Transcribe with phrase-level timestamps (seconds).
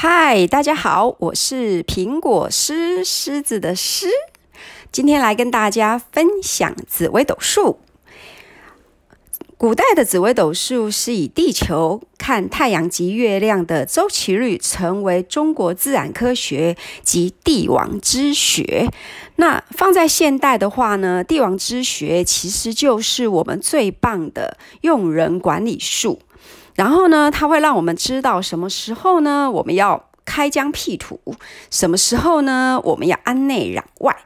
[0.00, 4.06] 嗨，大家好，我是苹果狮狮子的狮，
[4.92, 7.80] 今天来跟大家分享紫微斗数。
[9.56, 18.88] 古代的紫微斗数是以地球看太阳及月亮的周期率，成为中国自然科学及帝王之学。
[19.34, 26.20] 那放在现代的话呢，帝王之学其实就是我们最棒的用人管理术。
[26.78, 31.16] 然后呢，它会让我们知道什么时候呢，我们要开疆辟土；
[31.72, 34.16] 什么时候呢，我们要安内攘外。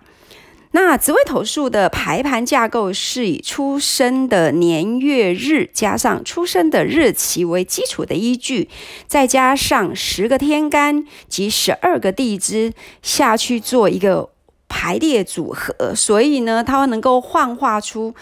[0.73, 8.69] 那紫微斗数的排盘架构是以出生的年月日加上出生的日期为基础的依据，
[9.07, 14.29] 再加上十个天干及十二个地支下去做一个
[14.69, 18.15] 排列组合，所以呢，它能够幻化出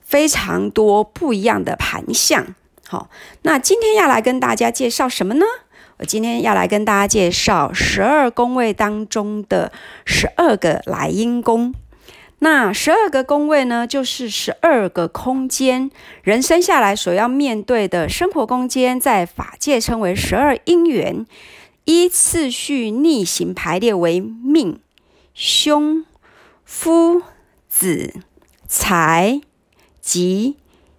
[0.00, 2.54] 非常多不一样的盘象。
[2.88, 3.10] 好，
[3.42, 5.44] 那今天要来跟大家介绍什么呢？
[5.98, 9.72] 我今天要来跟大家介绍十二宫位当中的
[10.04, 11.74] 十二个来因宫。
[12.38, 15.90] 那十二个宫位呢，就是十二个空间，
[16.22, 21.26] 人生下来所要面对的生活空间，在法界称为十二因缘，
[21.86, 24.78] 依次序逆行排列为命、
[25.34, 26.04] 凶、
[26.64, 27.22] 夫、
[27.68, 28.14] 子、
[28.68, 29.40] 财、
[30.00, 30.56] 吉、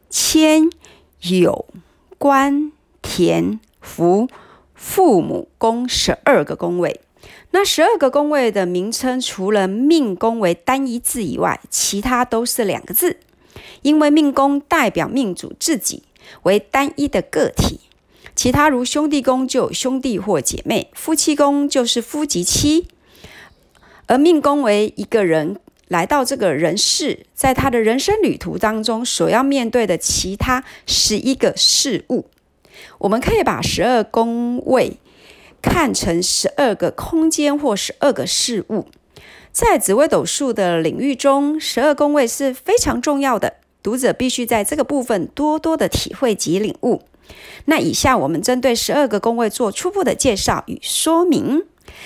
[0.10, 0.70] 迁。
[1.22, 1.66] 有
[2.18, 4.28] 官田福
[4.74, 7.02] 父母宫十二个宫位，
[7.52, 13.18] 那十二个宫位的名称，除了命宫为单一字以外，其他都是两个字。
[13.82, 16.04] 因为命宫代表命主自己
[16.44, 17.80] 为单一的个体，
[18.36, 22.88] 其他如兄弟宫就有兄弟或姐妹，夫妻宫就是夫及妻，
[24.06, 25.60] 而命宫为一个人。
[25.88, 32.26] 来到这个人世，在他的人生旅途当中，所要面对的其他十一个事物，
[33.00, 34.98] 我们可以把十二宫位
[35.62, 38.88] 看成十二个空间或十二个事物。
[39.52, 47.02] 在紫微斗数的领域中，十二宫位是非常重要的，读者必须在这个部分多多的体会及领悟。
[47.66, 51.66] 那以下我们针对十二个宫位做初步的介绍与说明。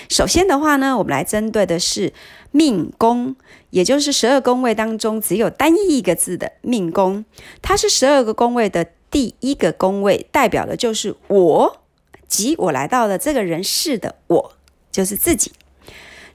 [0.10, 2.14] 首先的话呢，我们来针对的是
[2.52, 3.36] 命宫，
[3.70, 7.26] 也就是十二宫位当中只有单一一个字的命宫，
[7.62, 11.82] 它是十二个宫位的第一个宫位，代表的就是我，
[12.28, 14.54] 即我来到了这个人世的我，
[14.92, 15.52] 就是自己，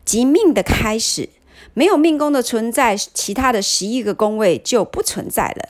[0.04, 1.28] 即命的开始。
[1.74, 5.68] 没有命宫的存在，其他的十一个宫位就不存在了，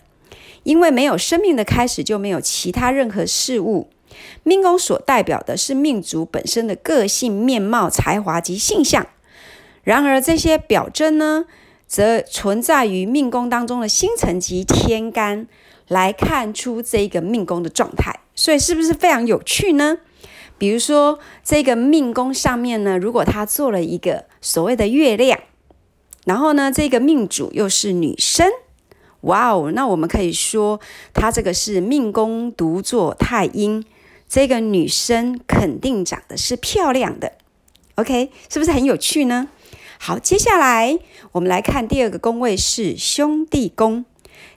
[0.62, 3.88] 因为没有生命的开始，就没有其他任何事物。
[4.43, 9.06] 命宫所代表的是命主本身的个性、面貌、才华及性相。
[9.82, 11.44] 然而，这些表征呢，
[11.87, 15.47] 则存在于命宫当中的星辰及天干，
[15.87, 18.19] 来看出这个命宫的状态。
[18.34, 19.99] 所以，是不是非常有趣呢？
[20.59, 25.38] 比如说，这个命宫上面呢，如果他做了一个所谓的月亮，
[26.25, 28.50] 然后呢，这个命主又是女生，
[29.21, 30.81] 哇哦，那我们可以说，
[31.15, 33.84] 他这个是命宫独坐太阴。
[34.28, 37.32] 这个女生肯定长得是漂亮的
[37.94, 39.48] ，OK，是不是很有趣呢？
[39.98, 40.98] 好，接下来
[41.32, 44.04] 我们来看第二个宫位是兄弟宫。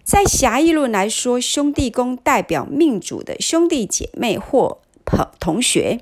[0.04, 6.00] 在狭义论来说，兄弟宫代表命主的兄弟姐妹或朋同学；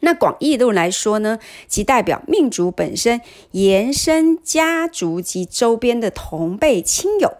[0.00, 3.20] 那广义论来说呢，即代表命主本身
[3.52, 7.38] 延伸家族及周边的同辈亲友。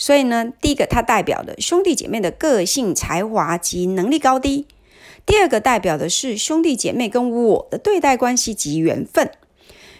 [0.00, 4.64] 所以呢，第一个它代表的兄弟姐妹的个性、才华及能力高低；
[5.26, 9.30] 第二个代表的是兄弟姐妹跟我的对待关系及缘分。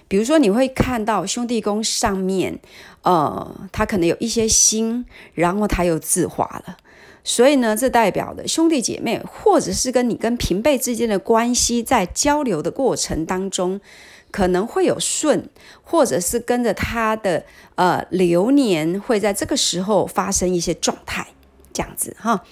[0.08, 2.60] 比如说，你会看到兄弟宫上面，
[3.02, 6.78] 呃，它可能有一些星，然后它又自化了。
[7.22, 13.82] 所以呢，这代表的兄弟姐妹，或者是跟你跟平辈之间的关系，在交流的过程当中。
[14.30, 15.48] 可能会有顺，
[15.82, 21.28] 或者是跟着他的呃流年，会在这个时候发生一些状态，
[21.72, 22.44] 这样子哈。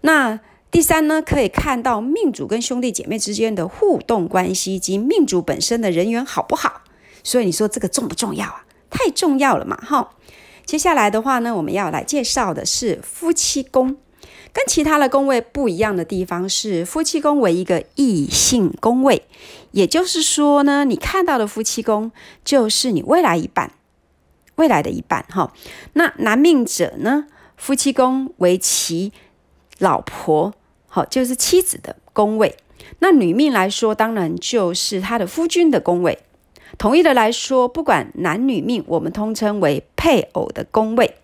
[0.00, 0.38] 那
[0.70, 6.82] 第三呢，可以看到命主跟兄弟姐妹之间的互动关系及命主本身的人缘好不好。
[7.22, 8.64] 所以你说这个重不重要啊？
[8.90, 10.10] 太重要了嘛哈。
[10.66, 13.96] 接下来的话呢，我们要来介绍的是夫妻宫，
[14.54, 19.24] 跟其他的宫位不一样的地方是，夫妻宫为一个异性宫位。
[19.72, 22.12] 也就是说呢，你看到的夫妻宫
[22.44, 23.72] 就是你未来一半，
[24.54, 25.52] 未来的一半哈。
[25.94, 29.12] 那男命者呢，夫妻宫为其
[29.80, 30.54] 老婆，
[30.86, 32.56] 好，就是妻子的宫位。
[33.00, 36.20] 那女命来说，当然就是他的夫君的宫位。
[36.78, 41.16] 统一的来说，不管男女命，我们通称为配偶的宫位。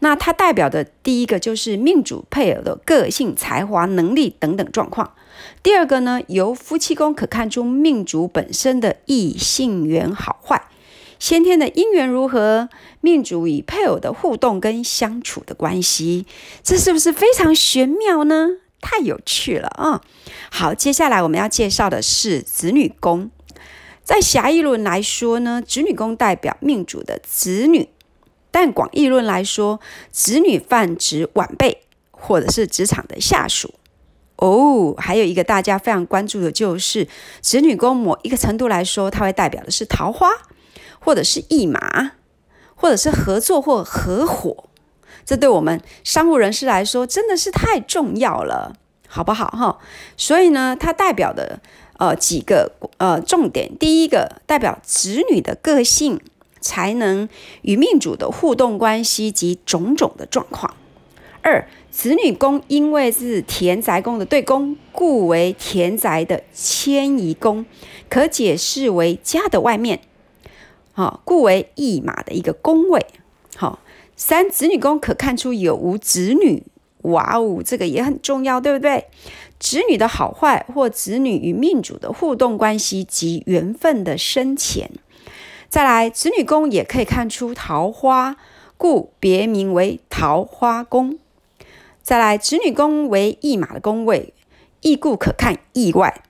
[0.00, 5.14] 那它代表的第一个就是命主配偶的个性、才华、能力等等状况。
[5.62, 10.68] 第二个呢，由夫妻宫可看出命主本身的异性缘好坏，
[11.18, 12.68] 先天的姻缘如何，
[13.00, 16.26] 命主与配偶的互动跟相处的关系，
[16.62, 18.48] 这是不是非常玄妙呢？
[18.80, 20.00] 太有趣了啊！
[20.50, 23.28] 好，接下来我们要介绍的是子女宫。
[24.04, 27.88] 在狭义论来说呢，子女宫代表命主的子女；
[28.50, 29.80] 但广义论来说，
[30.10, 33.74] 子女泛指晚辈或者是职场的下属。
[34.36, 37.08] 哦，还有一个大家非常关注的就是
[37.40, 40.28] 子女宫，某一个程度来说，它会代表的是桃花，
[41.00, 42.12] 或者是驿马，
[42.74, 44.64] 或者是合作或合伙。
[45.24, 48.74] 这对我们商务人士来说真的是太重要了，
[49.08, 49.78] 好不好哈？
[50.16, 51.60] 所以呢，它代表的。
[51.98, 56.20] 呃，几个呃重点，第一个代表子女的个性、
[56.60, 57.28] 才能
[57.62, 60.74] 与命主的互动关系及种种的状况。
[61.40, 67.64] 二，子女宫因为是田宅宫的对宫，故为田宅的迁移宫，
[68.08, 70.00] 可解释为家的外面，
[70.92, 73.06] 好，故为驿马的一个宫位。
[73.56, 73.78] 好，
[74.16, 76.64] 三，子女宫可看出有无子女，
[77.02, 79.06] 哇哦，这个也很重要，对不对？
[79.60, 84.90] 子女的好坏，或子女与命主的互动关系及缘分的深浅。
[85.68, 88.36] 再来，子女宫也可以看出桃花，
[88.78, 91.18] 故别名为桃花宫。
[92.02, 94.32] 再来，子女宫为驿马的宫位，
[94.80, 96.22] 亦故可看意外。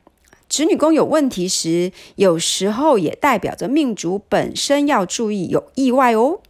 [0.48, 6.40] 子女宫有问题时，有时候也代表着命主本身要注意有意外哦。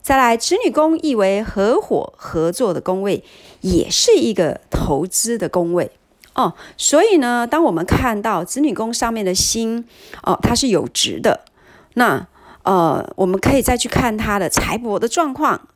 [0.00, 3.24] 再来，子女宫意为合伙合作的宫位，
[3.62, 5.90] 也是一个投资的宫位。
[6.34, 9.84] 哦，所以呢，当我们看到子女宫上面的星，
[10.22, 11.44] 哦，它是有值的，
[11.94, 12.26] 那
[12.62, 15.68] 呃，我们可以再去看他的财帛的状况。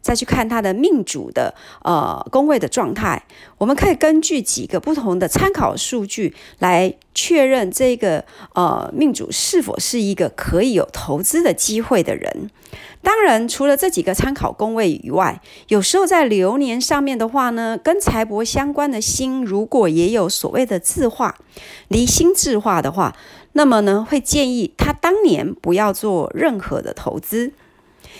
[0.00, 1.54] 再去看他的命主的
[1.84, 3.22] 呃宫位的状态，
[3.56, 8.24] 我们可以根据几个不同的参考数据来确认这个
[8.54, 12.50] 呃命主是否是一个可以有投资的机会的人。
[13.02, 21.36] 当然，除了这几个参考宫位以外，有时候在流年上面的话呢，跟财帛相关的星如果也有所谓的自化、
[21.88, 23.16] 离心自化的话，
[23.54, 27.52] 那么呢会建议他当年不要做任何的投资。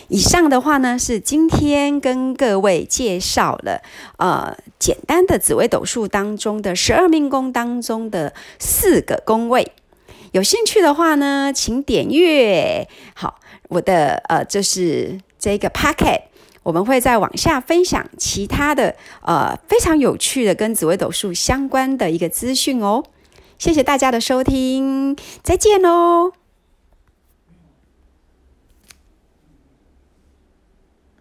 [0.09, 3.81] 以上的话呢，是今天跟各位介绍了
[4.19, 9.73] 呃简单的紫微斗数当中的十二命宫当中的四个宫位。
[10.33, 13.39] 有兴趣的话呢，请点阅好
[13.69, 16.23] 我的呃，就是这个 packet，
[16.63, 23.05] 我们会再往下分享其他的呃非常有趣的跟紫微斗数相关的一个资讯哦。
[23.59, 26.42] 谢谢大家的收听，再见喽。